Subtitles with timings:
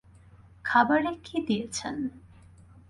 [0.65, 1.95] খাবারে কী দিয়েছেন?